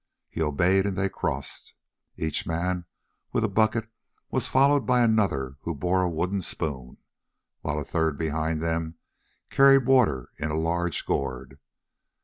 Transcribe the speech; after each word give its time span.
He 0.31 0.41
obeyed 0.41 0.87
and 0.87 0.97
they 0.97 1.09
crossed. 1.09 1.75
Each 2.17 2.47
man 2.47 2.85
with 3.31 3.43
a 3.43 3.47
bucket 3.47 3.87
was 4.31 4.47
followed 4.47 4.79
by 4.87 5.03
another 5.03 5.57
who 5.61 5.75
bore 5.75 6.01
a 6.01 6.09
wooden 6.09 6.41
spoon, 6.41 6.97
while 7.59 7.77
a 7.77 7.85
third 7.85 8.17
behind 8.17 8.63
them 8.63 8.95
carried 9.51 9.85
water 9.85 10.31
in 10.39 10.49
a 10.49 10.55
large 10.57 11.05
gourd. 11.05 11.59